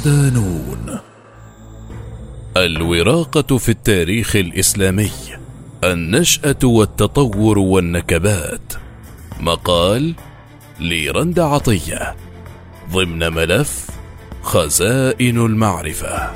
ودانون 0.00 0.98
الوراقة 2.56 3.56
في 3.56 3.68
التاريخ 3.68 4.36
الإسلامي 4.36 5.10
النشأة 5.84 6.56
والتطور 6.64 7.58
والنكبات. 7.58 8.72
مقال 9.40 10.14
ليرند 10.80 11.40
عطية 11.40 12.16
ضمن 12.92 13.32
ملف 13.32 13.86
خزائن 14.42 15.38
المعرفة. 15.46 16.30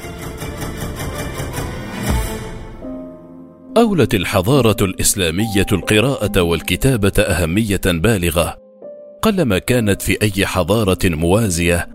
أولت 3.77 4.15
الحضارة 4.15 4.77
الإسلامية 4.85 5.67
القراءة 5.73 6.41
والكتابة 6.41 7.13
أهمية 7.19 7.81
بالغة 7.87 8.57
قلما 9.23 9.59
كانت 9.59 10.03
في 10.03 10.19
أي 10.23 10.47
حضارة 10.47 10.99
موازية 11.05 11.94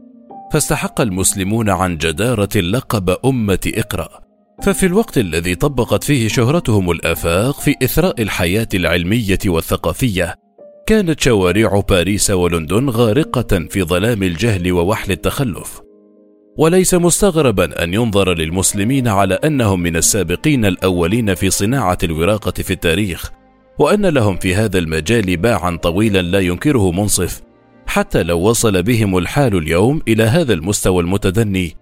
فاستحق 0.51 1.01
المسلمون 1.01 1.69
عن 1.69 1.97
جدارة 1.97 2.57
لقب 2.57 3.17
أمة 3.25 3.71
إقرأ. 3.75 4.09
ففي 4.63 4.85
الوقت 4.85 5.17
الذي 5.17 5.55
طبقت 5.55 6.03
فيه 6.03 6.27
شهرتهم 6.27 6.91
الآفاق 6.91 7.59
في 7.59 7.75
إثراء 7.83 8.21
الحياة 8.21 8.67
العلمية 8.73 9.39
والثقافية 9.45 10.35
كانت 10.87 11.19
شوارع 11.19 11.79
باريس 11.89 12.31
ولندن 12.31 12.89
غارقة 12.89 13.67
في 13.69 13.83
ظلام 13.83 14.23
الجهل 14.23 14.71
ووحل 14.71 15.11
التخلف. 15.11 15.81
وليس 16.57 16.93
مستغربا 16.93 17.83
أن 17.83 17.93
ينظر 17.93 18.33
للمسلمين 18.33 19.07
على 19.07 19.33
أنهم 19.33 19.79
من 19.79 19.95
السابقين 19.95 20.65
الأولين 20.65 21.35
في 21.35 21.49
صناعة 21.49 21.97
الوراقة 22.03 22.51
في 22.51 22.73
التاريخ 22.73 23.31
وأن 23.79 24.05
لهم 24.05 24.37
في 24.37 24.55
هذا 24.55 24.77
المجال 24.77 25.37
باعا 25.37 25.75
طويلا 25.75 26.21
لا 26.21 26.39
ينكره 26.39 26.91
منصف. 26.91 27.48
حتى 27.99 28.23
لو 28.23 28.39
وصل 28.39 28.83
بهم 28.83 29.17
الحال 29.17 29.57
اليوم 29.57 30.01
إلى 30.07 30.23
هذا 30.23 30.53
المستوى 30.53 31.03
المتدني. 31.03 31.75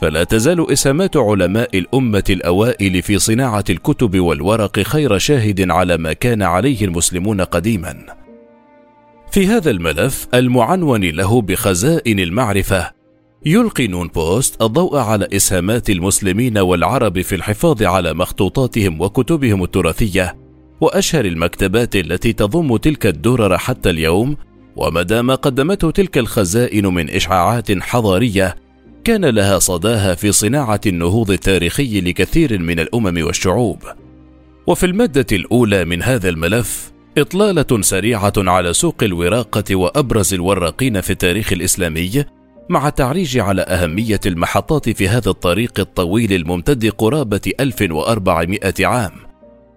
فلا 0.00 0.24
تزال 0.24 0.72
اسهامات 0.72 1.16
علماء 1.16 1.78
الأمة 1.78 2.24
الأوائل 2.30 3.02
في 3.02 3.18
صناعة 3.18 3.64
الكتب 3.70 4.20
والورق 4.20 4.80
خير 4.80 5.18
شاهد 5.18 5.70
على 5.70 5.96
ما 5.96 6.12
كان 6.12 6.42
عليه 6.42 6.84
المسلمون 6.84 7.40
قديما. 7.40 8.06
في 9.30 9.46
هذا 9.46 9.70
الملف 9.70 10.28
المعنون 10.34 11.04
له 11.04 11.42
بخزائن 11.42 12.20
المعرفة. 12.20 12.90
يلقي 13.46 13.86
نون 13.86 14.08
بوست 14.08 14.62
الضوء 14.62 14.96
على 14.96 15.28
اسهامات 15.32 15.90
المسلمين 15.90 16.58
والعرب 16.58 17.20
في 17.20 17.34
الحفاظ 17.34 17.82
على 17.82 18.14
مخطوطاتهم 18.14 19.00
وكتبهم 19.00 19.62
التراثية 19.62 20.36
وأشهر 20.80 21.24
المكتبات 21.24 21.96
التي 21.96 22.32
تضم 22.32 22.76
تلك 22.76 23.06
الدرر 23.06 23.58
حتى 23.58 23.90
اليوم 23.90 24.36
ومدى 24.78 25.22
ما 25.22 25.34
قدمته 25.34 25.90
تلك 25.90 26.18
الخزائن 26.18 26.86
من 26.86 27.10
إشعاعات 27.10 27.82
حضارية 27.82 28.56
كان 29.04 29.24
لها 29.24 29.58
صداها 29.58 30.14
في 30.14 30.32
صناعة 30.32 30.80
النهوض 30.86 31.30
التاريخي 31.30 32.00
لكثير 32.00 32.58
من 32.58 32.80
الأمم 32.80 33.26
والشعوب. 33.26 33.82
وفي 34.66 34.86
المادة 34.86 35.26
الأولى 35.32 35.84
من 35.84 36.02
هذا 36.02 36.28
الملف 36.28 36.92
إطلالة 37.18 37.80
سريعة 37.80 38.32
على 38.36 38.72
سوق 38.72 39.02
الوراقة 39.02 39.76
وأبرز 39.76 40.34
الوراقين 40.34 41.00
في 41.00 41.10
التاريخ 41.10 41.52
الإسلامي 41.52 42.24
مع 42.68 42.88
التعريج 42.88 43.38
على 43.38 43.62
أهمية 43.62 44.20
المحطات 44.26 44.90
في 44.90 45.08
هذا 45.08 45.30
الطريق 45.30 45.80
الطويل 45.80 46.32
الممتد 46.32 46.86
قرابة 46.86 47.52
1400 47.60 48.60
عام 48.80 49.12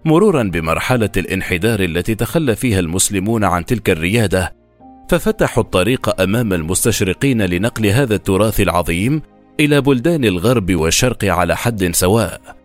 مرورا 0.04 0.42
بمرحلة 0.42 1.10
الانحدار 1.16 1.80
التي 1.80 2.14
تخلى 2.14 2.56
فيها 2.56 2.80
المسلمون 2.80 3.44
عن 3.44 3.66
تلك 3.66 3.90
الريادة 3.90 4.61
ففتحوا 5.08 5.62
الطريق 5.62 6.20
أمام 6.20 6.52
المستشرقين 6.52 7.42
لنقل 7.42 7.86
هذا 7.86 8.14
التراث 8.14 8.60
العظيم 8.60 9.22
إلى 9.60 9.80
بلدان 9.80 10.24
الغرب 10.24 10.74
والشرق 10.74 11.24
على 11.24 11.56
حد 11.56 11.94
سواء. 11.94 12.62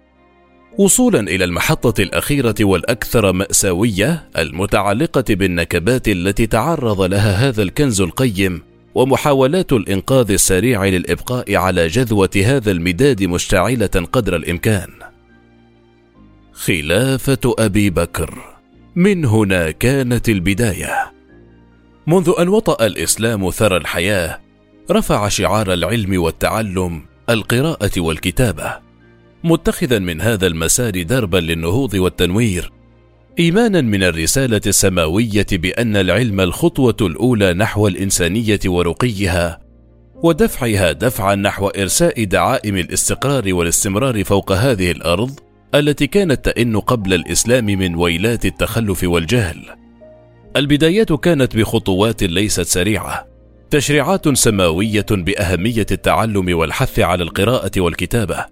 وصولا 0.77 1.19
إلى 1.19 1.43
المحطة 1.43 2.01
الأخيرة 2.01 2.55
والأكثر 2.61 3.31
مأساوية 3.31 4.29
المتعلقة 4.37 5.23
بالنكبات 5.29 6.07
التي 6.07 6.47
تعرض 6.47 7.01
لها 7.01 7.49
هذا 7.49 7.63
الكنز 7.63 8.01
القيم 8.01 8.61
ومحاولات 8.95 9.73
الإنقاذ 9.73 10.31
السريع 10.31 10.85
للإبقاء 10.85 11.55
على 11.55 11.87
جذوة 11.87 12.29
هذا 12.45 12.71
المداد 12.71 13.23
مشتعلة 13.23 14.07
قدر 14.11 14.35
الإمكان. 14.35 14.89
خلافة 16.53 17.55
أبي 17.59 17.89
بكر 17.89 18.43
من 18.95 19.25
هنا 19.25 19.71
كانت 19.71 20.29
البداية. 20.29 21.16
منذ 22.07 22.33
أن 22.39 22.47
وطأ 22.47 22.85
الإسلام 22.85 23.49
ثرى 23.49 23.77
الحياة 23.77 24.39
رفع 24.91 25.27
شعار 25.27 25.73
العلم 25.73 26.21
والتعلم 26.21 27.01
القراءة 27.29 27.91
والكتابة. 27.97 28.79
متخذا 29.43 29.99
من 29.99 30.21
هذا 30.21 30.47
المسار 30.47 31.03
دربا 31.03 31.37
للنهوض 31.37 31.93
والتنوير. 31.93 32.71
ايمانا 33.39 33.81
من 33.81 34.03
الرسالة 34.03 34.61
السماوية 34.67 35.45
بأن 35.51 35.95
العلم 35.95 36.41
الخطوة 36.41 36.95
الأولى 37.01 37.53
نحو 37.53 37.87
الإنسانية 37.87 38.59
ورقيها 38.65 39.59
ودفعها 40.23 40.91
دفعا 40.91 41.35
نحو 41.35 41.67
إرساء 41.67 42.23
دعائم 42.23 42.77
الاستقرار 42.77 43.53
والاستمرار 43.53 44.23
فوق 44.23 44.51
هذه 44.51 44.91
الأرض 44.91 45.39
التي 45.75 46.07
كانت 46.07 46.45
تئن 46.45 46.79
قبل 46.79 47.13
الإسلام 47.13 47.65
من 47.65 47.95
ويلات 47.95 48.45
التخلف 48.45 49.03
والجهل. 49.03 49.86
البدايات 50.57 51.13
كانت 51.13 51.57
بخطوات 51.57 52.23
ليست 52.23 52.61
سريعة. 52.61 53.27
تشريعات 53.69 54.37
سماوية 54.37 55.05
بأهمية 55.11 55.85
التعلم 55.91 56.57
والحث 56.57 56.99
على 56.99 57.23
القراءة 57.23 57.71
والكتابة. 57.77 58.45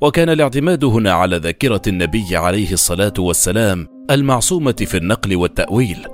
وكان 0.00 0.28
الاعتماد 0.28 0.84
هنا 0.84 1.12
على 1.12 1.36
ذاكرة 1.36 1.82
النبي 1.86 2.36
عليه 2.36 2.72
الصلاة 2.72 3.12
والسلام 3.18 3.88
المعصومة 4.10 4.72
في 4.72 4.96
النقل 4.96 5.36
والتأويل. 5.36 6.06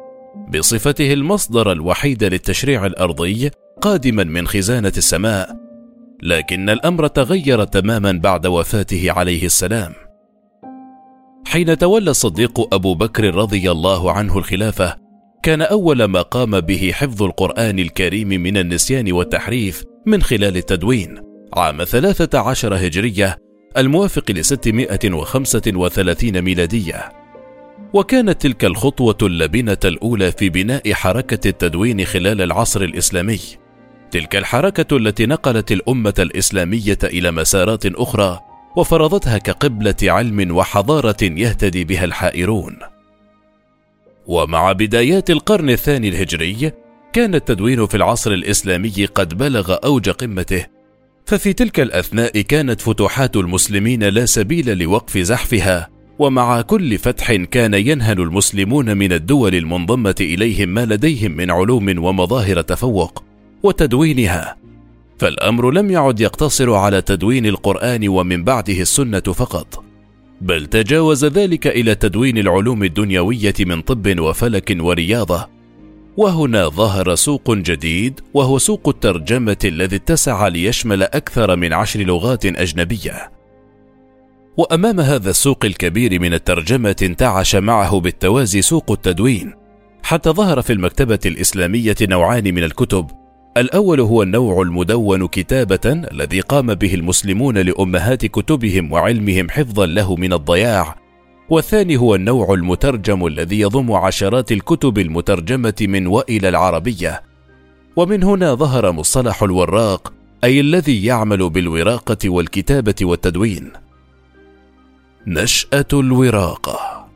بصفته 0.54 1.12
المصدر 1.12 1.72
الوحيد 1.72 2.24
للتشريع 2.24 2.86
الأرضي 2.86 3.50
قادما 3.80 4.24
من 4.24 4.46
خزانة 4.46 4.92
السماء. 4.96 5.56
لكن 6.22 6.70
الأمر 6.70 7.06
تغير 7.06 7.64
تماما 7.64 8.12
بعد 8.12 8.46
وفاته 8.46 9.12
عليه 9.12 9.46
السلام. 9.46 9.92
حين 11.46 11.78
تولى 11.78 12.10
الصديق 12.10 12.74
أبو 12.74 12.94
بكر 12.94 13.34
رضي 13.34 13.70
الله 13.70 14.12
عنه 14.12 14.38
الخلافة 14.38 15.07
كان 15.42 15.62
أول 15.62 16.04
ما 16.04 16.22
قام 16.22 16.60
به 16.60 16.90
حفظ 16.94 17.22
القرآن 17.22 17.78
الكريم 17.78 18.28
من 18.28 18.56
النسيان 18.56 19.12
والتحريف 19.12 19.84
من 20.06 20.22
خلال 20.22 20.56
التدوين 20.56 21.20
عام 21.54 21.84
13 21.84 22.74
هجرية 22.74 23.38
الموافق 23.76 24.30
ل 24.30 24.44
635 24.44 26.42
ميلادية 26.42 27.12
وكانت 27.92 28.42
تلك 28.42 28.64
الخطوة 28.64 29.16
اللبنة 29.22 29.78
الأولى 29.84 30.32
في 30.32 30.48
بناء 30.48 30.92
حركة 30.92 31.48
التدوين 31.48 32.04
خلال 32.04 32.42
العصر 32.42 32.82
الإسلامي. 32.82 33.40
تلك 34.10 34.36
الحركة 34.36 34.96
التي 34.96 35.26
نقلت 35.26 35.72
الأمة 35.72 36.14
الإسلامية 36.18 36.98
إلى 37.04 37.30
مسارات 37.30 37.86
أخرى 37.86 38.40
وفرضتها 38.76 39.38
كقبلة 39.38 39.94
علم 40.02 40.56
وحضارة 40.56 41.16
يهتدي 41.22 41.84
بها 41.84 42.04
الحائرون. 42.04 42.78
ومع 44.28 44.72
بدايات 44.72 45.30
القرن 45.30 45.70
الثاني 45.70 46.08
الهجري، 46.08 46.72
كان 47.12 47.34
التدوين 47.34 47.86
في 47.86 47.96
العصر 47.96 48.32
الإسلامي 48.32 49.06
قد 49.14 49.38
بلغ 49.38 49.76
أوج 49.84 50.10
قمته، 50.10 50.66
ففي 51.26 51.52
تلك 51.52 51.80
الأثناء 51.80 52.40
كانت 52.40 52.80
فتوحات 52.80 53.36
المسلمين 53.36 54.04
لا 54.04 54.26
سبيل 54.26 54.78
لوقف 54.78 55.18
زحفها 55.18 55.88
ومع 56.18 56.60
كل 56.60 56.98
فتح 56.98 57.32
كان 57.32 57.74
ينهل 57.74 58.20
المسلمون 58.20 58.96
من 58.96 59.12
الدول 59.12 59.54
المنضمة 59.54 60.14
إليهم 60.20 60.68
ما 60.68 60.84
لديهم 60.84 61.30
من 61.32 61.50
علوم 61.50 62.04
ومظاهر 62.04 62.60
تفوق 62.60 63.24
وتدوينها. 63.62 64.56
فالأمر 65.18 65.70
لم 65.70 65.90
يعد 65.90 66.20
يقتصر 66.20 66.74
على 66.74 67.02
تدوين 67.02 67.46
القرآن 67.46 68.08
ومن 68.08 68.44
بعده 68.44 68.80
السنة 68.80 69.20
فقط. 69.20 69.87
بل 70.40 70.66
تجاوز 70.66 71.24
ذلك 71.24 71.66
إلى 71.66 71.94
تدوين 71.94 72.38
العلوم 72.38 72.84
الدنيوية 72.84 73.54
من 73.60 73.82
طب 73.82 74.20
وفلك 74.20 74.76
ورياضة. 74.80 75.48
وهنا 76.16 76.68
ظهر 76.68 77.14
سوق 77.14 77.50
جديد 77.50 78.20
وهو 78.34 78.58
سوق 78.58 78.88
الترجمة 78.88 79.56
الذي 79.64 79.96
اتسع 79.96 80.48
ليشمل 80.48 81.02
أكثر 81.02 81.56
من 81.56 81.72
عشر 81.72 82.00
لغات 82.00 82.46
أجنبية. 82.46 83.30
وأمام 84.56 85.00
هذا 85.00 85.30
السوق 85.30 85.64
الكبير 85.64 86.20
من 86.20 86.34
الترجمة 86.34 86.96
انتعش 87.02 87.56
معه 87.56 88.00
بالتوازي 88.00 88.62
سوق 88.62 88.90
التدوين 88.90 89.54
حتى 90.02 90.30
ظهر 90.30 90.62
في 90.62 90.72
المكتبة 90.72 91.18
الإسلامية 91.26 91.96
نوعان 92.02 92.54
من 92.54 92.64
الكتب 92.64 93.06
الأول 93.58 94.00
هو 94.00 94.22
النوع 94.22 94.62
المدون 94.62 95.26
كتابة 95.26 95.80
الذي 96.12 96.40
قام 96.40 96.74
به 96.74 96.94
المسلمون 96.94 97.58
لأمهات 97.58 98.26
كتبهم 98.26 98.92
وعلمهم 98.92 99.50
حفظا 99.50 99.86
له 99.86 100.16
من 100.16 100.32
الضياع. 100.32 100.96
والثاني 101.50 101.96
هو 101.96 102.14
النوع 102.14 102.54
المترجم 102.54 103.26
الذي 103.26 103.60
يضم 103.60 103.92
عشرات 103.92 104.52
الكتب 104.52 104.98
المترجمة 104.98 105.74
من 105.80 106.06
وإلى 106.06 106.48
العربية. 106.48 107.22
ومن 107.96 108.22
هنا 108.22 108.54
ظهر 108.54 108.92
مصطلح 108.92 109.42
الوراق 109.42 110.12
أي 110.44 110.60
الذي 110.60 111.04
يعمل 111.04 111.50
بالوراقة 111.50 112.30
والكتابة 112.30 112.94
والتدوين. 113.02 113.72
نشأة 115.26 115.86
الوراقة. 115.92 117.06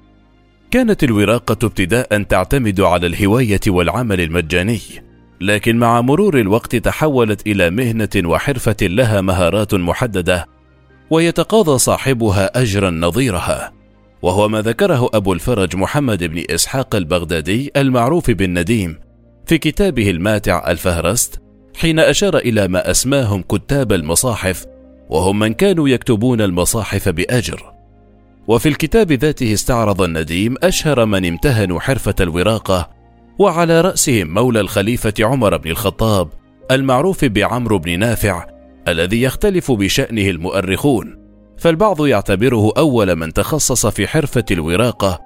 كانت 0.71 1.05
الوراقة 1.05 1.67
ابتداء 1.67 2.23
تعتمد 2.23 2.81
على 2.81 3.07
الهواية 3.07 3.61
والعمل 3.69 4.21
المجاني. 4.21 4.81
لكن 5.43 5.77
مع 5.77 6.01
مرور 6.01 6.41
الوقت 6.41 6.77
تحولت 6.77 7.47
إلى 7.47 7.71
مهنة 7.71 8.09
وحرفة 8.17 8.77
لها 8.83 9.21
مهارات 9.21 9.75
محددة 9.75 10.47
ويتقاضى 11.11 11.79
صاحبها 11.79 12.63
اجرا 12.63 12.91
نظيرها. 12.91 13.73
وهو 14.23 14.49
ما 14.49 14.61
ذكره 14.61 15.11
أبو 15.15 15.33
الفرج 15.33 15.77
محمد 15.77 16.25
بن 16.25 16.45
إسحاق 16.51 16.95
البغدادي 16.95 17.71
المعروف 17.77 18.31
بالنديم 18.31 18.99
في 19.47 19.59
كتابه 19.59 20.11
الماتع 20.11 20.71
الفهرست 20.71 21.43
حين 21.77 21.99
أشار 21.99 22.37
إلى 22.37 22.69
ما 22.69 22.91
أسماهم 22.91 23.43
كتاب 23.43 23.93
المصاحف 23.93 24.67
وهم 25.11 25.39
من 25.39 25.55
كانوا 25.55 25.89
يكتبون 25.89 26.41
المصاحف 26.41 27.09
بأجر. 27.09 27.73
وفي 28.49 28.69
الكتاب 28.69 29.13
ذاته 29.13 29.53
استعرض 29.53 30.03
النديم 30.03 30.55
أشهر 30.63 31.07
من 31.07 31.27
امتهنوا 31.27 31.81
حرفة 31.81 32.15
الوراقه 32.21 33.02
وعلى 33.43 33.81
رأسهم 33.81 34.35
مولى 34.35 34.61
الخليفة 34.61 35.15
عمر 35.21 35.57
بن 35.57 35.71
الخطاب 35.71 36.29
المعروف 36.71 37.25
بعمرو 37.25 37.79
بن 37.79 37.99
نافع 37.99 38.47
الذي 38.89 39.23
يختلف 39.23 39.73
بشأنه 39.73 40.31
المؤرخون 40.31 41.19
فالبعض 41.59 42.07
يعتبره 42.07 42.73
أول 42.77 43.17
من 43.17 43.33
تخصص 43.33 43.87
في 43.87 44.09
حرفة 44.09 44.45
الوراقة 44.51 45.21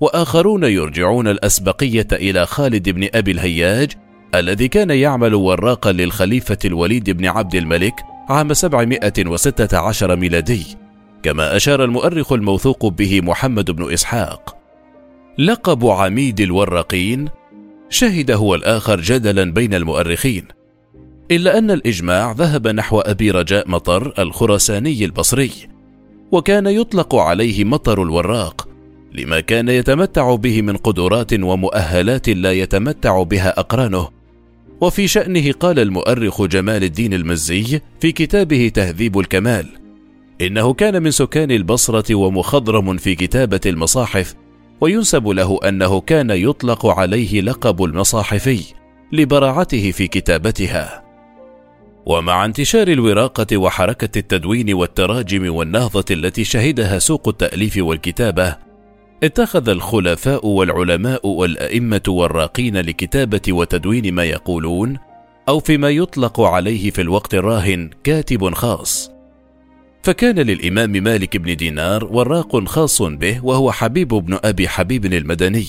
وآخرون 0.00 0.64
يرجعون 0.64 1.28
الأسبقية 1.28 2.06
إلى 2.12 2.46
خالد 2.46 2.88
بن 2.88 3.08
أبي 3.14 3.30
الهياج 3.30 3.92
الذي 4.34 4.68
كان 4.68 4.90
يعمل 4.90 5.34
وراقا 5.34 5.92
للخليفة 5.92 6.58
الوليد 6.64 7.10
بن 7.10 7.26
عبد 7.26 7.54
الملك 7.54 7.94
عام 8.28 8.52
716 8.52 10.16
ميلادي 10.16 10.64
كما 11.22 11.56
أشار 11.56 11.84
المؤرخ 11.84 12.32
الموثوق 12.32 12.86
به 12.86 13.20
محمد 13.20 13.70
بن 13.70 13.92
إسحاق. 13.92 14.56
لقب 15.38 15.86
عميد 15.86 16.40
الوراقين 16.40 17.28
شهد 17.94 18.30
هو 18.30 18.54
الآخر 18.54 19.00
جدلا 19.00 19.52
بين 19.52 19.74
المؤرخين 19.74 20.44
إلا 21.30 21.58
أن 21.58 21.70
الإجماع 21.70 22.32
ذهب 22.32 22.68
نحو 22.68 23.00
أبي 23.00 23.30
رجاء 23.30 23.68
مطر 23.68 24.12
الخراساني 24.18 25.04
البصري 25.04 25.50
وكان 26.32 26.66
يطلق 26.66 27.14
عليه 27.14 27.64
مطر 27.64 28.02
الوراق 28.02 28.68
لما 29.12 29.40
كان 29.40 29.68
يتمتع 29.68 30.34
به 30.34 30.62
من 30.62 30.76
قدرات 30.76 31.32
ومؤهلات 31.32 32.28
لا 32.28 32.52
يتمتع 32.52 33.22
بها 33.22 33.60
أقرانه. 33.60 34.08
وفي 34.80 35.08
شأنه 35.08 35.52
قال 35.52 35.78
المؤرخ 35.78 36.42
جمال 36.42 36.84
الدين 36.84 37.14
المزي 37.14 37.80
في 38.00 38.12
كتابه 38.12 38.70
تهذيب 38.74 39.18
الكمال 39.18 39.66
إنه 40.40 40.72
كان 40.72 41.02
من 41.02 41.10
سكان 41.10 41.50
البصرة 41.50 42.14
ومخضرم 42.14 42.96
في 42.96 43.14
كتابة 43.14 43.60
المصاحف 43.66 44.34
وينسب 44.80 45.28
له 45.28 45.58
أنه 45.68 46.00
كان 46.00 46.30
يطلق 46.30 46.86
عليه 46.86 47.40
لقب 47.40 47.84
المصاحفي 47.84 48.64
لبراعته 49.12 49.90
في 49.90 50.06
كتابتها. 50.08 51.04
ومع 52.06 52.44
انتشار 52.44 52.88
الوراقة 52.88 53.56
وحركة 53.56 54.18
التدوين 54.18 54.74
والتراجم 54.74 55.54
والنهضة 55.54 56.04
التي 56.10 56.44
شهدها 56.44 56.98
سوق 56.98 57.28
التأليف 57.28 57.76
والكتابة 57.76 58.56
اتخذ 59.22 59.68
الخلفاء 59.68 60.46
والعلماء 60.46 61.26
والأئمة 61.26 62.02
والراقين 62.08 62.76
لكتابة 62.76 63.42
وتدوين 63.48 64.14
ما 64.14 64.24
يقولون 64.24 64.98
أو 65.48 65.60
فيما 65.60 65.90
يطلق 65.90 66.40
عليه 66.40 66.90
في 66.90 67.00
الوقت 67.00 67.34
الراهن 67.34 67.90
كاتب 68.04 68.54
خاص. 68.54 69.13
فكان 70.04 70.38
للإمام 70.38 70.90
مالك 70.90 71.36
بن 71.36 71.56
دينار 71.56 72.04
وراق 72.04 72.64
خاص 72.64 73.02
به 73.02 73.44
وهو 73.44 73.72
حبيب 73.72 74.08
بن 74.08 74.38
أبي 74.44 74.68
حبيب 74.68 75.06
المدني 75.06 75.66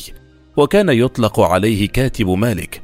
وكان 0.58 0.90
يطلق 0.90 1.40
عليه 1.40 1.88
كاتب 1.88 2.30
مالك 2.30 2.82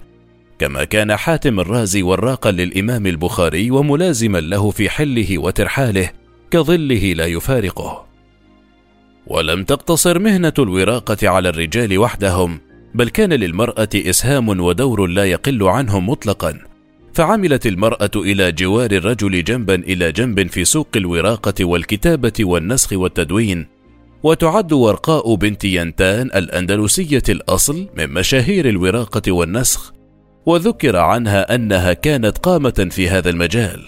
كما 0.59 0.83
كان 0.83 1.15
حاتم 1.15 1.59
الرازي 1.59 2.03
وراقا 2.03 2.51
للإمام 2.51 3.07
البخاري 3.07 3.71
وملازما 3.71 4.37
له 4.37 4.69
في 4.69 4.89
حله 4.89 5.37
وترحاله 5.37 6.11
كظله 6.51 7.13
لا 7.13 7.25
يفارقه. 7.25 8.05
ولم 9.27 9.63
تقتصر 9.63 10.19
مهنة 10.19 10.53
الوراقة 10.59 11.29
على 11.29 11.49
الرجال 11.49 11.97
وحدهم 11.97 12.59
بل 12.95 13.09
كان 13.09 13.33
للمرأة 13.33 13.89
إسهام 13.95 14.49
ودور 14.49 15.07
لا 15.07 15.25
يقل 15.25 15.63
عنهم 15.63 16.09
مطلقا. 16.09 16.70
فعملت 17.13 17.67
المرأة 17.67 18.11
إلى 18.15 18.51
جوار 18.51 18.91
الرجل 18.91 19.43
جنبا 19.43 19.75
إلى 19.75 20.11
جنب 20.11 20.47
في 20.47 20.65
سوق 20.65 20.87
الوراقة 20.95 21.65
والكتابة 21.65 22.33
والنسخ 22.39 22.93
والتدوين 22.93 23.67
وتعد 24.23 24.73
ورقاء 24.73 25.35
بنت 25.35 25.63
ينتان 25.63 26.27
الأندلسية 26.35 27.23
الأصل 27.29 27.87
من 27.97 28.09
مشاهير 28.09 28.69
الوراقة 28.69 29.31
والنسخ 29.31 29.93
وذكر 30.45 30.97
عنها 30.97 31.55
أنها 31.55 31.93
كانت 31.93 32.37
قامة 32.37 32.87
في 32.91 33.09
هذا 33.09 33.29
المجال. 33.29 33.83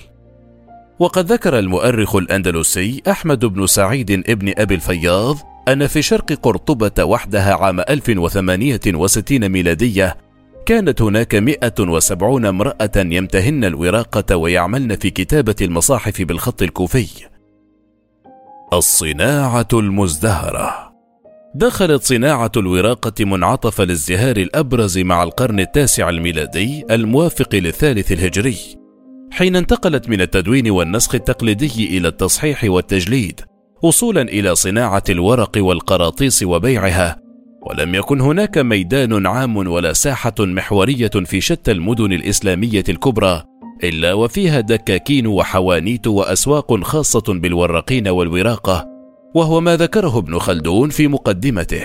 وقد 1.00 1.32
ذكر 1.32 1.60
المؤرخ 1.60 2.16
الأندلسي 2.16 3.02
أحمد 3.10 3.46
بن 3.46 3.68
سعيد 3.68 4.12
ابن 4.12 4.54
أبي 4.58 4.76
الفياض 4.76 5.38
أن 5.68 5.88
في 5.88 6.02
شرق 6.02 6.34
قرطبة 6.34 7.04
وحدها 7.04 7.54
عام 7.54 7.80
1068 7.80 9.50
ميلادية 9.50 10.18
كانت 10.66 11.02
هناك 11.02 11.36
170 11.36 12.46
امرأة 12.46 12.92
يمتهن 12.96 13.64
الوراقة 13.64 14.36
ويعملن 14.36 14.96
في 14.96 15.10
كتابة 15.10 15.56
المصاحف 15.62 16.22
بالخط 16.22 16.62
الكوفي. 16.62 17.08
الصناعة 18.74 19.68
المزدهرة 19.74 20.94
دخلت 21.56 22.04
صناعة 22.04 22.52
الوراقة 22.58 23.26
منعطف 23.26 23.82
الازدهار 23.82 24.38
الأبرز 24.38 24.98
مع 24.98 25.24
القرن 25.24 25.60
التاسع 25.60 26.10
الميلادي 26.10 26.86
الموافق 26.92 27.56
للثالث 27.56 28.12
الهجري، 28.12 28.58
حين 29.32 29.56
انتقلت 29.56 30.10
من 30.10 30.22
التدوين 30.22 30.70
والنسخ 30.72 31.16
التقليدي 31.16 31.98
إلى 31.98 32.08
التصحيح 32.08 32.64
والتجليد، 32.64 33.42
وصولا 33.82 34.22
إلى 34.22 34.56
صناعة 34.56 35.04
الورق 35.10 35.52
والقراطيس 35.58 36.44
وبيعها، 36.44 37.23
ولم 37.66 37.96
يكن 37.96 38.22
هناك 38.22 38.58
ميدان 38.58 39.28
عام 39.28 39.58
ولا 39.58 39.94
ساحة 39.94 40.34
محورية 40.40 41.12
في 41.26 41.42
شتى 41.42 41.72
المدن 41.72 42.14
الإسلامية 42.14 42.84
الكبرى 42.90 43.44
إلا 43.84 44.14
وفيها 44.14 44.60
دكاكين 44.60 45.28
وحوانيت 45.28 46.08
وأسواق 46.08 46.84
خاصة 46.84 47.24
بالورقين 47.28 48.08
والوراقة 48.08 48.88
وهو 49.36 49.62
ما 49.62 49.76
ذكره 49.76 50.18
ابن 50.18 50.40
خلدون 50.40 50.90
في 50.90 51.08
مقدمته. 51.08 51.84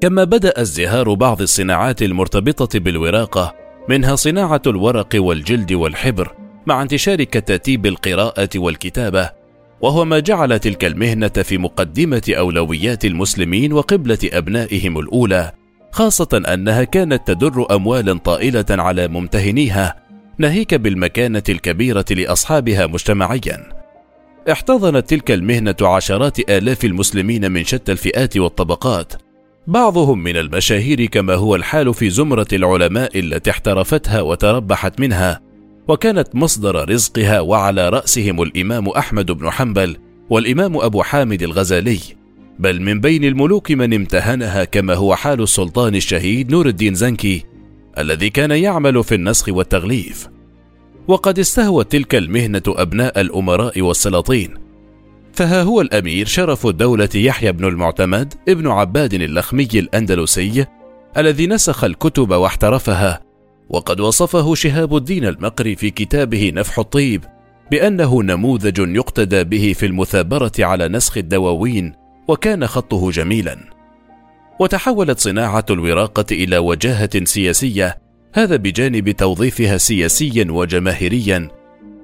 كما 0.00 0.24
بدأ 0.24 0.60
ازدهار 0.60 1.14
بعض 1.14 1.40
الصناعات 1.42 2.02
المرتبطة 2.02 2.78
بالوراقة 2.78 3.54
منها 3.88 4.14
صناعة 4.14 4.62
الورق 4.66 5.08
والجلد 5.14 5.72
والحبر 5.72 6.34
مع 6.66 6.82
انتشار 6.82 7.22
كتاتيب 7.22 7.86
القراءة 7.86 8.48
والكتابة 8.56 9.30
وهو 9.80 10.04
ما 10.04 10.18
جعل 10.18 10.58
تلك 10.58 10.84
المهنة 10.84 11.28
في 11.28 11.58
مقدمة 11.58 12.22
أولويات 12.28 13.04
المسلمين 13.04 13.72
وقبلة 13.72 14.18
أبنائهم 14.24 14.98
الأولى، 14.98 15.52
خاصة 15.92 16.42
أنها 16.54 16.84
كانت 16.84 17.26
تدر 17.26 17.66
أموالا 17.76 18.18
طائلة 18.18 18.64
على 18.70 19.08
ممتهنيها، 19.08 19.96
ناهيك 20.38 20.74
بالمكانة 20.74 21.42
الكبيرة 21.48 22.04
لأصحابها 22.10 22.86
مجتمعيا. 22.86 23.76
احتضنت 24.52 25.10
تلك 25.10 25.30
المهنة 25.30 25.76
عشرات 25.82 26.50
آلاف 26.50 26.84
المسلمين 26.84 27.52
من 27.52 27.64
شتى 27.64 27.92
الفئات 27.92 28.36
والطبقات، 28.36 29.12
بعضهم 29.66 30.22
من 30.22 30.36
المشاهير 30.36 31.06
كما 31.06 31.34
هو 31.34 31.54
الحال 31.54 31.94
في 31.94 32.10
زمرة 32.10 32.46
العلماء 32.52 33.18
التي 33.18 33.50
احترفتها 33.50 34.20
وتربحت 34.20 35.00
منها، 35.00 35.40
وكانت 35.88 36.34
مصدر 36.34 36.90
رزقها 36.90 37.40
وعلى 37.40 37.88
رأسهم 37.88 38.42
الإمام 38.42 38.88
أحمد 38.88 39.30
بن 39.30 39.50
حنبل 39.50 39.96
والإمام 40.30 40.76
أبو 40.76 41.02
حامد 41.02 41.42
الغزالي. 41.42 41.98
بل 42.58 42.82
من 42.82 43.00
بين 43.00 43.24
الملوك 43.24 43.70
من 43.70 43.94
امتهنها 43.94 44.64
كما 44.64 44.94
هو 44.94 45.14
حال 45.14 45.42
السلطان 45.42 45.94
الشهيد 45.94 46.50
نور 46.50 46.66
الدين 46.66 46.94
زنكي 46.94 47.44
الذي 47.98 48.30
كان 48.30 48.50
يعمل 48.50 49.04
في 49.04 49.14
النسخ 49.14 49.48
والتغليف. 49.48 50.28
وقد 51.08 51.38
استهوت 51.38 51.92
تلك 51.92 52.14
المهنة 52.14 52.62
أبناء 52.68 53.20
الأمراء 53.20 53.80
والسلاطين. 53.80 54.54
فها 55.32 55.62
هو 55.62 55.80
الأمير 55.80 56.26
شرف 56.26 56.66
الدولة 56.66 57.08
يحيى 57.14 57.52
بن 57.52 57.64
المعتمد 57.64 58.34
ابن 58.48 58.66
عباد 58.66 59.14
اللخمي 59.14 59.68
الأندلسي 59.74 60.66
الذي 61.16 61.46
نسخ 61.46 61.84
الكتب 61.84 62.30
واحترفها 62.30 63.25
وقد 63.68 64.00
وصفه 64.00 64.54
شهاب 64.54 64.96
الدين 64.96 65.24
المقري 65.24 65.76
في 65.76 65.90
كتابه 65.90 66.52
نفح 66.54 66.78
الطيب 66.78 67.24
بأنه 67.70 68.22
نموذج 68.22 68.78
يقتدى 68.78 69.44
به 69.44 69.72
في 69.78 69.86
المثابرة 69.86 70.52
على 70.58 70.88
نسخ 70.88 71.16
الدواوين 71.18 71.92
وكان 72.28 72.66
خطه 72.66 73.10
جميلا. 73.10 73.76
وتحولت 74.60 75.18
صناعة 75.18 75.64
الوراقة 75.70 76.24
إلى 76.32 76.58
وجاهة 76.58 77.24
سياسية 77.24 77.98
هذا 78.34 78.56
بجانب 78.56 79.10
توظيفها 79.10 79.76
سياسيا 79.76 80.46
وجماهيريا 80.50 81.48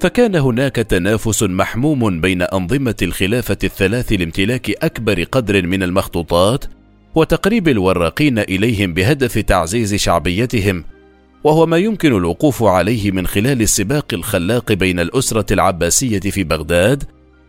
فكان 0.00 0.37
هناك 0.37 0.76
تنافس 0.76 1.42
محموم 1.42 2.21
بين 2.21 2.42
أنظمة 2.42 2.97
الخلافة 3.02 3.59
الثلاث 3.64 4.12
لامتلاك 4.12 4.85
أكبر 4.85 5.23
قدر 5.23 5.66
من 5.66 5.83
المخطوطات 5.83 6.64
وتقريب 7.14 7.69
الوراقين 7.69 8.38
إليهم 8.38 8.95
بهدف 8.95 9.38
تعزيز 9.38 9.95
شعبيتهم 9.95 10.85
وهو 11.44 11.66
ما 11.66 11.76
يمكن 11.76 12.16
الوقوف 12.16 12.62
عليه 12.62 13.11
من 13.11 13.26
خلال 13.26 13.62
السباق 13.62 14.06
الخلاق 14.12 14.72
بين 14.72 15.00
الأسرة 15.00 15.52
العباسية 15.52 16.20
في 16.20 16.44
بغداد 16.44 17.04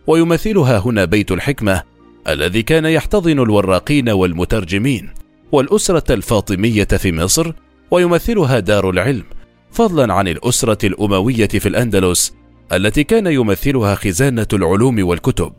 ويمثلها 0.06 0.78
هنا 0.78 1.04
بيت 1.04 1.32
الحكمة 1.32 1.82
الذي 2.28 2.62
كان 2.62 2.84
يحتضن 2.84 3.38
الوراقين 3.38 4.08
والمترجمين 4.08 5.10
والأسرة 5.52 6.14
الفاطمية 6.14 6.84
في 6.84 7.12
مصر 7.12 7.52
ويمثلها 7.90 8.58
دار 8.58 8.90
العلم 8.90 9.24
فضلا 9.70 10.14
عن 10.14 10.28
الأسرة 10.28 10.86
الأموية 10.86 11.48
في 11.48 11.68
الأندلس 11.68 12.34
التي 12.72 13.04
كان 13.04 13.26
يمثلها 13.26 13.94
خزانة 13.94 14.46
العلوم 14.52 15.08
والكتب. 15.08 15.52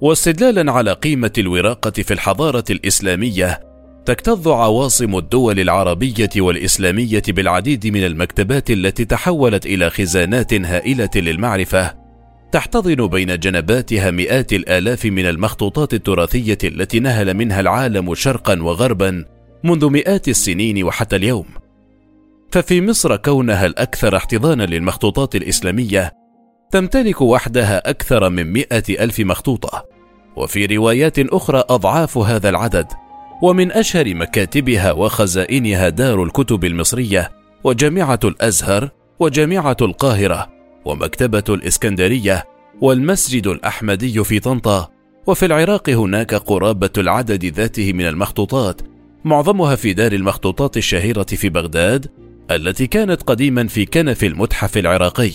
واستدلالا 0.00 0.72
على 0.72 0.92
قيمة 0.92 1.32
الوراقة 1.38 1.90
في 1.90 2.14
الحضارة 2.14 2.64
الإسلامية 2.70 3.60
تكتظ 4.06 4.48
عواصم 4.48 5.16
الدول 5.18 5.60
العربية 5.60 6.30
والإسلامية 6.36 7.22
بالعديد 7.28 7.86
من 7.86 8.04
المكتبات 8.04 8.70
التي 8.70 9.04
تحولت 9.04 9.66
إلى 9.66 9.90
خزانات 9.90 10.54
هائلة 10.54 11.10
للمعرفة. 11.16 11.94
تحتضن 12.52 13.06
بين 13.06 13.38
جنباتها 13.38 14.10
مئات 14.10 14.52
الآلاف 14.52 15.04
من 15.04 15.26
المخطوطات 15.26 15.94
التراثية 15.94 16.58
التي 16.64 17.00
نهل 17.00 17.34
منها 17.34 17.60
العالم 17.60 18.14
شرقا 18.14 18.62
وغربا 18.62 19.24
منذ 19.64 19.90
مئات 19.90 20.28
السنين 20.28 20.84
وحتى 20.84 21.16
اليوم. 21.16 21.46
ففي 22.52 22.80
مصر 22.80 23.16
كونها 23.16 23.66
الأكثر 23.66 24.16
احتضانا 24.16 24.62
للمخطوطات 24.62 25.36
الإسلامية 25.36 26.12
تمتلك 26.70 27.20
وحدها 27.20 27.90
أكثر 27.90 28.30
من 28.30 28.52
مئة 28.52 29.04
ألف 29.04 29.20
مخطوطة. 29.20 29.84
وفي 30.36 30.66
روايات 30.66 31.18
أخرى 31.18 31.64
أضعاف 31.68 32.18
هذا 32.18 32.48
العدد. 32.48 32.86
ومن 33.42 33.72
أشهر 33.72 34.14
مكاتبها 34.14 34.92
وخزائنها 34.92 35.88
دار 35.88 36.22
الكتب 36.22 36.64
المصرية 36.64 37.32
وجامعة 37.64 38.20
الأزهر 38.24 38.90
وجامعة 39.20 39.76
القاهرة 39.82 40.48
ومكتبة 40.84 41.44
الإسكندرية 41.48 42.44
والمسجد 42.80 43.46
الأحمدي 43.46 44.24
في 44.24 44.40
طنطا. 44.40 44.88
وفي 45.26 45.46
العراق 45.46 45.90
هناك 45.90 46.34
قرابة 46.34 46.90
العدد 46.98 47.44
ذاته 47.44 47.92
من 47.92 48.06
المخطوطات 48.06 48.80
معظمها 49.24 49.76
في 49.76 49.92
دار 49.92 50.12
المخطوطات 50.12 50.76
الشهيرة 50.76 51.22
في 51.22 51.48
بغداد 51.48 52.06
التي 52.50 52.86
كانت 52.86 53.22
قديما 53.22 53.66
في 53.66 53.86
كنف 53.86 54.24
المتحف 54.24 54.78
العراقي. 54.78 55.32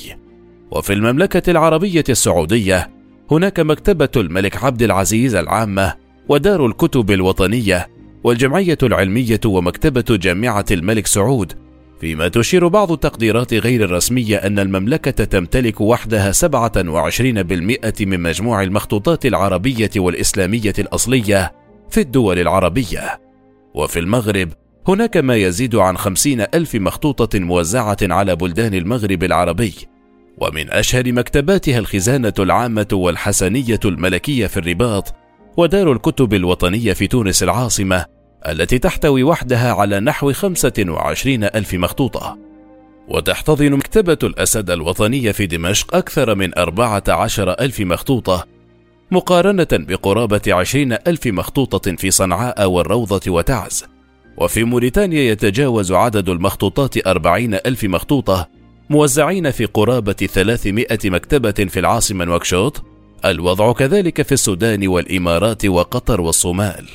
وفي 0.71 0.93
المملكة 0.93 1.51
العربية 1.51 2.03
السعودية 2.09 2.89
هناك 3.31 3.59
مكتبة 3.59 4.09
الملك 4.17 4.63
عبد 4.63 4.81
العزيز 4.81 5.35
العامة 5.35 5.95
ودار 6.29 6.65
الكتب 6.65 7.11
الوطنية 7.11 7.87
والجمعية 8.23 8.77
العلمية 8.83 9.39
ومكتبة 9.45 10.17
جامعة 10.17 10.65
الملك 10.71 11.07
سعود 11.07 11.53
فيما 12.01 12.27
تشير 12.27 12.67
بعض 12.67 12.91
التقديرات 12.91 13.53
غير 13.53 13.83
الرسمية 13.83 14.37
أن 14.37 14.59
المملكة 14.59 15.23
تمتلك 15.23 15.81
وحدها 15.81 16.31
27% 16.31 18.01
من 18.01 18.19
مجموع 18.19 18.63
المخطوطات 18.63 19.25
العربية 19.25 19.89
والإسلامية 19.97 20.73
الأصلية 20.79 21.53
في 21.89 21.99
الدول 22.01 22.39
العربية. 22.39 23.19
وفي 23.73 23.99
المغرب 23.99 24.49
هناك 24.87 25.17
ما 25.17 25.35
يزيد 25.35 25.75
عن 25.75 25.97
خمسين 25.97 26.41
ألف 26.53 26.75
مخطوطة 26.75 27.39
موزعة 27.39 27.97
على 28.01 28.35
بلدان 28.35 28.73
المغرب 28.73 29.23
العربي. 29.23 29.73
ومن 30.37 30.71
أشهر 30.71 31.11
مكتباتها 31.11 31.79
الخزانة 31.79 32.33
العامة 32.39 32.87
والحسنية 32.93 33.79
الملكية 33.85 34.47
في 34.47 34.57
الرباط 34.57 35.18
ودار 35.59 35.91
الكتب 35.91 36.33
الوطنية 36.33 36.93
في 36.93 37.07
تونس 37.07 37.43
العاصمة 37.43 38.05
التي 38.47 38.79
تحتوي 38.79 39.23
وحدها 39.23 39.73
على 39.73 39.99
نحو 39.99 40.33
خمسة 40.33 40.85
وعشرين 40.87 41.43
ألف 41.43 41.73
مخطوطة. 41.73 42.37
وتحتضن 43.07 43.71
مكتبة 43.71 44.17
الأسد 44.23 44.69
الوطنية 44.69 45.31
في 45.31 45.45
دمشق 45.45 45.95
أكثر 45.95 46.35
من 46.35 46.57
أربعة 46.57 47.03
عشر 47.07 47.51
ألف 47.51 47.79
مخطوطة 47.79 48.45
مقارنة 49.11 49.67
بقرابة 49.71 50.41
عشرين 50.47 50.93
ألف 50.93 51.27
مخطوطة 51.27 51.95
في 51.95 52.11
صنعاء 52.11 52.69
والروضة 52.69 53.31
وتعز. 53.31 53.85
وفي 54.37 54.63
موريتانيا 54.63 55.21
يتجاوز 55.21 55.91
عدد 55.91 56.29
المخطوطات 56.29 57.07
أربعين 57.07 57.53
ألف 57.53 57.83
مخطوطة 57.83 58.47
موزعين 58.89 59.51
في 59.51 59.65
قرابة 59.65 60.13
ثلاثمائة 60.13 60.99
مكتبة 61.05 61.51
في 61.51 61.79
العاصمة 61.79 62.25
نواكشوط 62.25 62.88
الوضع 63.25 63.73
كذلك 63.73 64.21
في 64.21 64.31
السودان 64.31 64.87
والإمارات 64.87 65.65
وقطر 65.65 66.21
والصومال. 66.21 66.85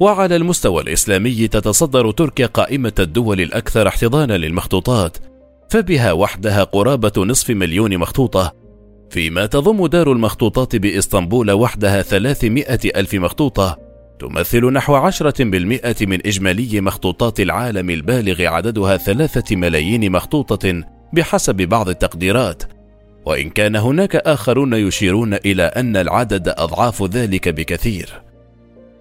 وعلى 0.00 0.36
المستوى 0.36 0.82
الإسلامي 0.82 1.48
تتصدر 1.48 2.10
تركيا 2.10 2.46
قائمة 2.46 2.92
الدول 2.98 3.40
الأكثر 3.40 3.88
احتضانا 3.88 4.38
للمخطوطات 4.38 5.16
فبها 5.70 6.12
وحدها 6.12 6.64
قرابة 6.64 7.12
نصف 7.16 7.50
مليون 7.50 7.98
مخطوطة 7.98 8.52
فيما 9.10 9.46
تضم 9.46 9.86
دار 9.86 10.12
المخطوطات 10.12 10.76
بإسطنبول 10.76 11.50
وحدها 11.50 12.02
ثلاثمائة 12.02 12.80
ألف 12.96 13.14
مخطوطة 13.14 13.78
تمثل 14.18 14.72
نحو 14.72 14.94
عشرة 14.94 15.44
بالمئة 15.44 16.06
من 16.06 16.26
إجمالي 16.26 16.80
مخطوطات 16.80 17.40
العالم 17.40 17.90
البالغ 17.90 18.42
عددها 18.42 18.96
ثلاثة 18.96 19.56
ملايين 19.56 20.12
مخطوطة 20.12 20.82
بحسب 21.12 21.56
بعض 21.56 21.88
التقديرات. 21.88 22.62
وإن 23.28 23.50
كان 23.50 23.76
هناك 23.76 24.16
آخرون 24.16 24.72
يشيرون 24.74 25.34
إلى 25.34 25.62
أن 25.62 25.96
العدد 25.96 26.48
أضعاف 26.48 27.02
ذلك 27.02 27.48
بكثير. 27.48 28.22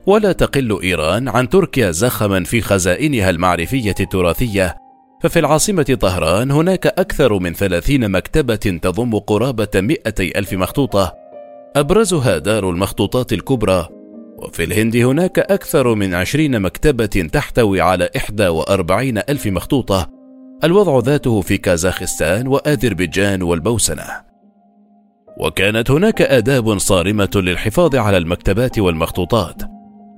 ولا 0.05 0.31
تقل 0.31 0.81
إيران 0.83 1.27
عن 1.27 1.49
تركيا 1.49 1.91
زخما 1.91 2.43
في 2.43 2.61
خزائنها 2.61 3.29
المعرفية 3.29 3.95
التراثية. 3.99 4.75
ففي 5.23 5.39
العاصمة 5.39 5.97
طهران 6.01 6.51
هناك 6.51 6.87
أكثر 6.87 7.39
من 7.39 7.53
ثلاثين 7.53 8.11
مكتبة 8.11 8.55
تضم 8.55 9.17
قرابة 9.17 9.67
مئتي 9.75 10.39
ألف 10.39 10.53
مخطوطة. 10.53 11.13
أبرزها 11.75 12.37
دار 12.37 12.69
المخطوطات 12.69 13.33
الكبرى. 13.33 13.87
وفي 14.37 14.63
الهند 14.63 14.95
هناك 14.95 15.39
أكثر 15.39 15.95
من 15.95 16.13
عشرين 16.13 16.61
مكتبة 16.61 17.29
تحتوي 17.33 17.81
على 17.81 18.09
إحدى 18.17 18.47
وأربعين 18.47 19.17
ألف 19.17 19.47
مخطوطة. 19.47 20.16
الوضع 20.63 20.99
ذاته 20.99 21.41
في 21.41 21.57
كازاخستان 21.57 22.47
وأذربيجان 22.47 23.43
والبوسنة. 23.43 24.27
وكانت 25.39 25.91
هناك 25.91 26.21
آداب 26.21 26.77
صارمة 26.77 27.29
للحفاظ 27.35 27.95
على 27.95 28.17
المكتبات 28.17 28.79
والمخطوطات 28.79 29.61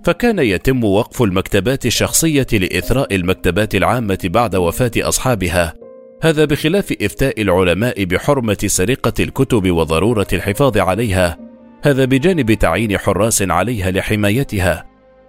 فكان 0.03 0.39
يتم 0.39 0.83
وقف 0.83 1.21
المكتبات 1.21 1.85
الشخصية 1.85 2.47
لإثراء 2.53 3.15
المكتبات 3.15 3.75
العامة 3.75 4.19
بعد 4.23 4.55
وفاة 4.55 4.91
أصحابها 4.97 5.73
هذا 6.23 6.45
بخلاف 6.45 6.93
إفتاء 7.01 7.41
العلماء 7.41 8.03
بحرمة 8.03 8.57
سرقة 8.65 9.13
الكتب 9.19 9.71
وضرورة 9.71 10.27
الحفاظ 10.33 10.77
عليها 10.77 11.37
هذا 11.81 12.05
بجانب 12.05 12.53
تعيين 12.53 12.97
حراس 12.97 13.41
عليها 13.41 13.91
لحمايتها 13.91 14.85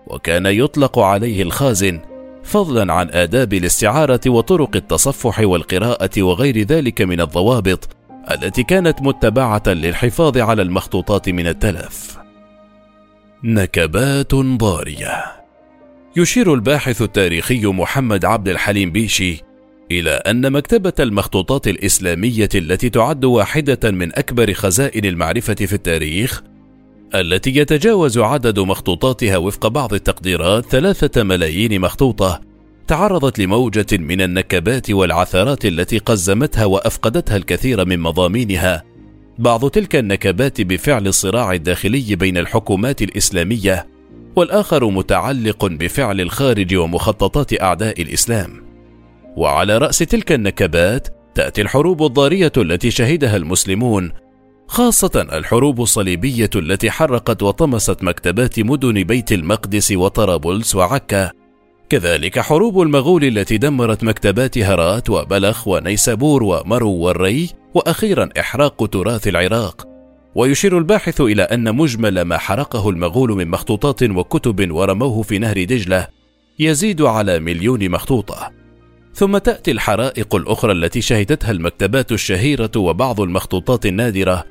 وكان 0.07 0.47
يطلق 0.47 0.99
عليه 0.99 1.43
الخازن 1.43 2.00
فضلا 2.44 2.92
عن 2.92 3.11
آداب 3.11 3.52
الاستعارة 3.52 4.20
وطرق 4.26 4.76
التصفح 4.76 5.40
والقراءة 5.40 6.23
وغير 6.23 6.62
ذلك 6.62 7.02
من 7.02 7.20
الضوابط 7.20 7.88
التي 8.30 8.62
كانت 8.62 9.02
متبعة 9.02 9.62
للحفاظ 9.66 10.38
على 10.38 10.62
المخطوطات 10.62 11.28
من 11.28 11.47
التلف. 11.47 12.18
نكبات 13.44 14.35
ضارية 14.35 15.25
يشير 16.16 16.54
الباحث 16.54 17.02
التاريخي 17.02 17.66
محمد 17.66 18.25
عبد 18.25 18.49
الحليم 18.49 18.92
بيشي 18.92 19.42
إلى 19.90 20.11
أن 20.11 20.52
مكتبة 20.52 20.92
المخطوطات 21.00 21.68
الإسلامية 21.68 22.49
التي 22.54 22.90
تعد 22.90 23.25
واحدة 23.25 23.90
من 23.90 24.18
أكبر 24.18 24.52
خزائن 24.52 25.04
المعرفة 25.04 25.54
في 25.54 25.73
التاريخ 25.73 26.42
التي 27.14 27.57
يتجاوز 27.57 28.19
عدد 28.19 28.59
مخطوطاتها 28.59 29.37
وفق 29.37 29.67
بعض 29.67 29.95
التقديرات 29.95 30.67
ثلاثة 30.67 31.23
ملايين 31.23 31.81
مخطوطة 31.81 32.40
تعرضت 32.87 33.38
لموجة 33.38 33.87
من 33.93 34.21
النكبات 34.21 34.90
والعثرات 34.90 35.64
التي 35.64 35.99
قزمتها 35.99 36.64
وأفقدتها 36.64 37.37
الكثير 37.37 37.85
من 37.85 38.00
مضامينها. 38.00 38.83
بعض 39.38 39.71
تلك 39.71 39.97
النكبات 39.97 40.61
بفعل 40.61 41.07
الصراع 41.07 41.52
الداخلي 41.52 42.17
بين 42.17 42.38
الحكومات 42.38 43.02
الإسلامية 43.02 43.87
والآخر 44.37 44.90
متعلق 44.90 45.67
بفعل 45.67 46.21
الخارج 46.21 46.75
ومخططات 46.75 47.62
أعداء 47.62 48.02
الإسلام. 48.02 48.62
وعلى 49.37 49.79
رأس 49.79 49.99
تلك 49.99 50.33
النكبات 50.33 51.09
تأتي 51.35 51.62
الحروب 51.62 52.02
الضارية 52.02 52.52
التي 52.57 52.90
شهدها 52.90 53.37
المسلمون 53.37 54.12
خاصة 54.70 55.26
الحروب 55.32 55.82
الصليبية 55.82 56.50
التي 56.56 56.90
حرقت 56.90 57.42
وطمست 57.42 58.02
مكتبات 58.02 58.60
مدن 58.60 59.04
بيت 59.04 59.32
المقدس 59.32 59.92
وطرابلس 59.92 60.74
وعكا. 60.74 61.30
كذلك 61.88 62.38
حروب 62.38 62.82
المغول 62.82 63.24
التي 63.24 63.58
دمرت 63.58 64.04
مكتبات 64.04 64.58
هرات 64.58 65.10
وبلخ 65.10 65.68
ونيسابور 65.68 66.42
ومرو 66.42 66.92
والري 66.92 67.48
وأخيرا 67.74 68.28
إحراق 68.40 68.86
تراث 68.86 69.28
العراق. 69.28 69.88
ويشير 70.34 70.78
الباحث 70.78 71.20
إلى 71.20 71.42
أن 71.42 71.76
مجمل 71.76 72.22
ما 72.22 72.38
حرقه 72.38 72.90
المغول 72.90 73.30
من 73.30 73.48
مخطوطات 73.48 74.02
وكتب 74.02 74.70
ورموه 74.70 75.22
في 75.22 75.38
نهر 75.38 75.64
دجلة 75.64 76.06
يزيد 76.58 77.02
على 77.02 77.40
مليون 77.40 77.90
مخطوطة. 77.90 78.50
ثم 79.14 79.38
تأتي 79.38 79.70
الحرائق 79.70 80.34
الأخرى 80.34 80.72
التي 80.72 81.00
شهدتها 81.00 81.50
المكتبات 81.50 82.12
الشهيرة 82.12 82.72
وبعض 82.76 83.20
المخطوطات 83.20 83.86
النادرة. 83.86 84.50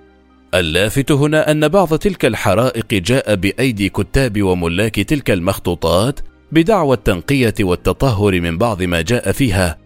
اللافت 0.53 1.11
هنا 1.11 1.51
أن 1.51 1.67
بعض 1.67 1.97
تلك 1.97 2.25
الحرائق 2.25 2.93
جاء 2.93 3.35
بأيدي 3.35 3.89
كتاب 3.89 4.43
وملاك 4.43 4.95
تلك 4.95 5.31
المخطوطات 5.31 6.19
بدعوى 6.51 6.95
التنقية 6.95 7.53
والتطهر 7.59 8.41
من 8.41 8.57
بعض 8.57 8.83
ما 8.83 9.01
جاء 9.01 9.31
فيها 9.31 9.77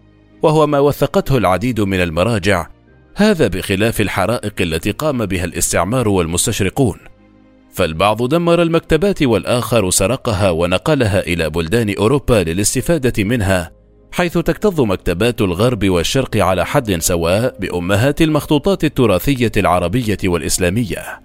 وهو 0.42 0.66
ما 0.66 0.78
وثقته 0.78 1.36
العديد 1.36 1.80
من 1.80 2.02
المراجع. 2.02 2.66
هذا 3.14 3.46
بخلاف 3.46 4.00
الحرائق 4.00 4.54
التي 4.60 4.90
قام 4.90 5.26
بها 5.26 5.44
الاستعمار 5.44 6.08
والمستشرقون. 6.08 6.98
فالبعض 7.72 8.28
دمر 8.28 8.62
المكتبات 8.62 9.22
والآخر 9.22 9.90
سرقها 9.90 10.50
ونقلها 10.50 11.20
إلى 11.20 11.50
بلدان 11.50 11.94
أوروبا 11.98 12.42
للاستفادة 12.42 13.24
منها. 13.24 13.72
حيث 14.14 14.38
تكتظ 14.38 14.80
مكتبات 14.80 15.40
الغرب 15.40 15.88
والشرق 15.88 16.36
على 16.36 16.66
حد 16.66 17.00
سواء 17.00 17.56
بأمهات 17.60 18.22
المخطوطات 18.22 18.84
التراثية 18.84 19.52
العربية 19.56 20.18
والإسلامية. 20.24 21.20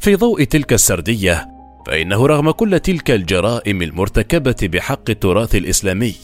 في 0.00 0.16
ضوء 0.16 0.44
تلك 0.44 0.72
السردية 0.72 1.48
فإنه 1.86 2.26
رغم 2.26 2.50
كل 2.50 2.80
تلك 2.80 3.10
الجرائم 3.10 3.82
المرتكبة 3.82 4.56
بحق 4.62 5.10
التراث 5.10 5.54
الإسلامي 5.54 6.14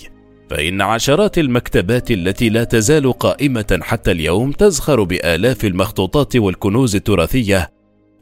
فإن 0.51 0.81
عشرات 0.81 1.39
المكتبات 1.39 2.11
التي 2.11 2.49
لا 2.49 2.65
تزال 2.65 3.13
قائمة 3.13 3.81
حتى 3.83 4.11
اليوم 4.11 4.53
تزخر 4.53 5.03
بآلاف 5.03 5.65
المخطوطات 5.65 6.37
والكنوز 6.37 6.97
التراثية 6.97 7.71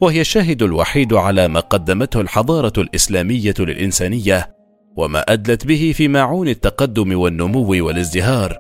وهي 0.01 0.21
الشاهد 0.21 0.63
الوحيد 0.63 1.13
على 1.13 1.49
ما 1.49 1.61
قدمته 1.61 2.21
الحضارة 2.21 2.73
الإسلامية 2.79 3.55
للإنسانية 3.59 4.60
وما 4.97 5.21
أدلت 5.21 5.67
به 5.67 5.93
في 5.97 6.09
معون 6.09 6.49
التقدم 6.49 7.19
والنمو 7.19 7.87
والازدهار 7.87 8.59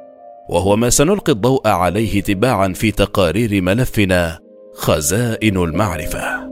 وهو 0.48 0.76
ما 0.76 0.90
سنلقي 0.90 1.32
الضوء 1.32 1.68
عليه 1.68 2.22
تباعا 2.22 2.68
في 2.68 2.90
تقارير 2.90 3.62
ملفنا 3.62 4.38
خزائن 4.74 5.56
المعرفة. 5.56 6.49